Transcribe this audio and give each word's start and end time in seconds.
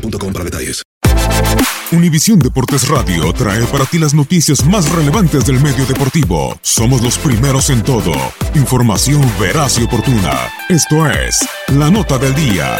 boostmobile.com 0.00 0.32
para 0.32 0.44
detalles. 0.44 0.82
Univisión 1.92 2.40
Deportes 2.40 2.88
Radio 2.88 3.32
trae 3.32 3.64
para 3.66 3.84
ti 3.86 3.98
las 3.98 4.12
noticias 4.12 4.64
más 4.66 4.90
relevantes 4.90 5.46
del 5.46 5.60
medio 5.60 5.86
deportivo. 5.86 6.58
Somos 6.62 7.00
los 7.00 7.16
primeros 7.18 7.70
en 7.70 7.82
todo. 7.82 8.12
Información 8.54 9.22
veraz 9.40 9.78
y 9.78 9.84
oportuna. 9.84 10.50
Esto 10.68 11.08
es 11.08 11.48
La 11.68 11.90
Nota 11.90 12.18
del 12.18 12.34
Día. 12.34 12.76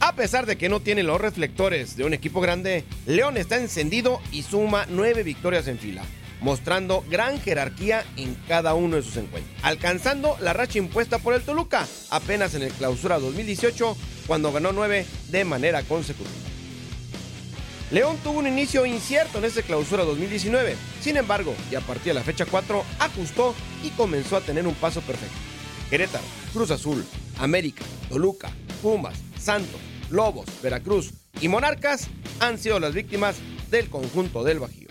A 0.00 0.12
pesar 0.16 0.46
de 0.46 0.56
que 0.56 0.68
no 0.68 0.80
tiene 0.80 1.02
los 1.04 1.20
reflectores 1.20 1.96
de 1.96 2.04
un 2.04 2.14
equipo 2.14 2.40
grande, 2.40 2.84
León 3.06 3.36
está 3.36 3.56
encendido 3.56 4.20
y 4.32 4.42
suma 4.42 4.86
nueve 4.88 5.22
victorias 5.22 5.68
en 5.68 5.78
fila, 5.78 6.02
mostrando 6.40 7.04
gran 7.08 7.40
jerarquía 7.40 8.04
en 8.16 8.34
cada 8.48 8.74
uno 8.74 8.96
de 8.96 9.02
sus 9.02 9.16
encuentros, 9.16 9.54
alcanzando 9.62 10.36
la 10.40 10.52
racha 10.52 10.78
impuesta 10.78 11.18
por 11.18 11.34
el 11.34 11.42
Toluca 11.42 11.86
apenas 12.10 12.54
en 12.54 12.62
el 12.62 12.72
clausura 12.72 13.18
2018 13.18 13.96
cuando 14.26 14.52
ganó 14.52 14.72
nueve 14.72 15.06
de 15.28 15.44
manera 15.44 15.82
consecutiva. 15.82 16.34
León 17.90 18.18
tuvo 18.24 18.40
un 18.40 18.48
inicio 18.48 18.84
incierto 18.84 19.38
en 19.38 19.44
ese 19.44 19.62
clausura 19.62 20.04
2019, 20.04 20.74
sin 21.00 21.16
embargo, 21.16 21.54
y 21.70 21.76
a 21.76 21.80
partir 21.80 22.06
de 22.06 22.14
la 22.14 22.24
fecha 22.24 22.44
4 22.44 22.84
ajustó 22.98 23.54
y 23.84 23.90
comenzó 23.90 24.36
a 24.36 24.40
tener 24.40 24.66
un 24.66 24.74
paso 24.74 25.00
perfecto. 25.02 25.36
Querétaro, 25.88 26.24
Cruz 26.52 26.72
Azul, 26.72 27.06
América, 27.38 27.84
Toluca, 28.08 28.50
Pumas, 28.82 29.16
Santos, 29.38 29.80
Lobos, 30.10 30.46
Veracruz 30.62 31.12
y 31.40 31.46
Monarcas 31.46 32.08
han 32.40 32.58
sido 32.58 32.80
las 32.80 32.92
víctimas 32.92 33.36
del 33.70 33.88
conjunto 33.88 34.42
del 34.42 34.58
Bajío. 34.58 34.85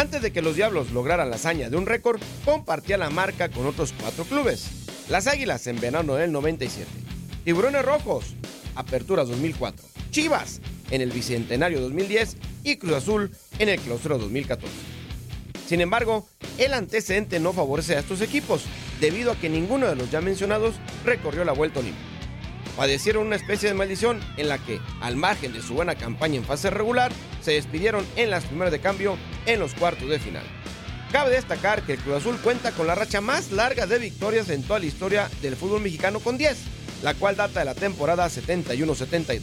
Antes 0.00 0.22
de 0.22 0.32
que 0.32 0.40
los 0.40 0.56
Diablos 0.56 0.92
lograran 0.92 1.28
la 1.28 1.36
hazaña 1.36 1.68
de 1.68 1.76
un 1.76 1.84
récord, 1.84 2.22
compartía 2.46 2.96
la 2.96 3.10
marca 3.10 3.50
con 3.50 3.66
otros 3.66 3.92
cuatro 4.00 4.24
clubes. 4.24 4.86
Las 5.10 5.26
Águilas 5.26 5.66
en 5.66 5.78
verano 5.78 6.14
del 6.14 6.32
97, 6.32 6.88
Tiburones 7.44 7.84
Rojos, 7.84 8.34
Apertura 8.76 9.24
2004, 9.24 9.86
Chivas 10.10 10.62
en 10.90 11.02
el 11.02 11.10
Bicentenario 11.10 11.82
2010 11.82 12.38
y 12.64 12.76
Cruz 12.76 12.94
Azul 12.94 13.30
en 13.58 13.68
el 13.68 13.78
Clausura 13.78 14.16
2014. 14.16 14.72
Sin 15.66 15.82
embargo, 15.82 16.26
el 16.56 16.72
antecedente 16.72 17.38
no 17.38 17.52
favorece 17.52 17.94
a 17.94 18.00
estos 18.00 18.22
equipos, 18.22 18.62
debido 19.02 19.32
a 19.32 19.36
que 19.36 19.50
ninguno 19.50 19.86
de 19.86 19.96
los 19.96 20.10
ya 20.10 20.22
mencionados 20.22 20.76
recorrió 21.04 21.44
la 21.44 21.52
vuelta 21.52 21.80
olímpica. 21.80 22.08
Padecieron 22.74 23.26
una 23.26 23.36
especie 23.36 23.68
de 23.68 23.74
maldición 23.74 24.18
en 24.38 24.48
la 24.48 24.56
que, 24.56 24.80
al 25.02 25.16
margen 25.16 25.52
de 25.52 25.60
su 25.60 25.74
buena 25.74 25.94
campaña 25.94 26.36
en 26.36 26.44
fase 26.44 26.70
regular, 26.70 27.12
se 27.40 27.52
despidieron 27.52 28.06
en 28.16 28.30
las 28.30 28.44
primeras 28.44 28.72
de 28.72 28.80
cambio 28.80 29.16
en 29.46 29.60
los 29.60 29.74
cuartos 29.74 30.08
de 30.08 30.18
final. 30.18 30.44
Cabe 31.12 31.30
destacar 31.30 31.82
que 31.82 31.94
el 31.94 31.98
Cruz 31.98 32.18
Azul 32.18 32.38
cuenta 32.40 32.70
con 32.70 32.86
la 32.86 32.94
racha 32.94 33.20
más 33.20 33.50
larga 33.50 33.86
de 33.86 33.98
victorias 33.98 34.48
en 34.48 34.62
toda 34.62 34.78
la 34.78 34.86
historia 34.86 35.28
del 35.42 35.56
fútbol 35.56 35.80
mexicano 35.80 36.20
con 36.20 36.38
10, 36.38 36.56
la 37.02 37.14
cual 37.14 37.34
data 37.34 37.60
de 37.60 37.66
la 37.66 37.74
temporada 37.74 38.28
71-72. 38.28 39.42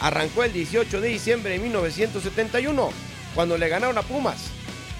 Arrancó 0.00 0.42
el 0.42 0.52
18 0.52 1.00
de 1.00 1.08
diciembre 1.08 1.52
de 1.52 1.58
1971, 1.60 2.90
cuando 3.34 3.56
le 3.56 3.68
ganaron 3.68 3.98
a 3.98 4.02
Pumas, 4.02 4.50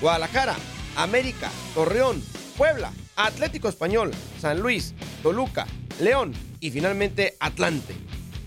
Guadalajara, 0.00 0.54
América, 0.96 1.50
Torreón, 1.74 2.22
Puebla, 2.56 2.92
Atlético 3.16 3.68
Español, 3.68 4.12
San 4.40 4.60
Luis, 4.60 4.94
Toluca, 5.22 5.66
León 6.00 6.34
y 6.60 6.70
finalmente 6.70 7.36
Atlante. 7.40 7.94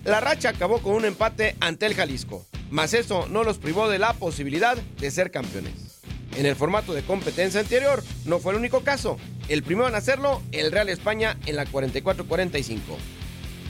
La 0.05 0.21
racha 0.21 0.49
acabó 0.49 0.81
con 0.81 0.93
un 0.93 1.05
empate 1.05 1.55
ante 1.59 1.87
el 1.87 1.95
Jalisco, 1.95 2.45
mas 2.73 2.95
eso 2.95 3.27
no 3.29 3.43
los 3.43 3.59
privó 3.59 3.87
de 3.87 3.99
la 3.99 4.13
posibilidad 4.13 4.75
de 4.75 5.11
ser 5.11 5.29
campeones. 5.29 6.01
En 6.35 6.47
el 6.47 6.55
formato 6.55 6.95
de 6.95 7.03
competencia 7.03 7.59
anterior 7.59 8.03
no 8.25 8.39
fue 8.39 8.53
el 8.53 8.57
único 8.57 8.81
caso. 8.81 9.17
El 9.47 9.61
primero 9.61 9.87
en 9.87 9.93
hacerlo, 9.93 10.41
el 10.51 10.71
Real 10.71 10.89
España 10.89 11.37
en 11.45 11.55
la 11.55 11.67
44-45. 11.67 12.79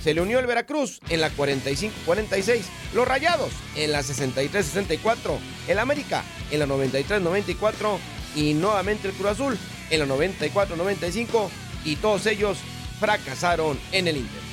Se 0.02 0.14
le 0.14 0.22
unió 0.22 0.40
el 0.40 0.48
Veracruz 0.48 1.02
en 1.10 1.20
la 1.20 1.30
45-46, 1.32 2.62
los 2.94 3.06
Rayados 3.06 3.52
en 3.76 3.92
la 3.92 4.00
63-64, 4.00 5.38
el 5.68 5.80
América 5.80 6.24
en 6.50 6.60
la 6.60 6.66
93-94 6.66 7.98
y 8.38 8.54
nuevamente 8.54 9.10
el 9.10 9.14
Cruz 9.16 9.32
Azul 9.32 9.58
en 9.90 10.00
la 10.00 10.06
94-95 10.06 11.50
y 11.84 11.98
todos 11.98 12.26
ellos 12.26 12.58
fracasaron 13.02 13.78
en 13.92 14.08
el 14.08 14.16
Inter. 14.16 14.53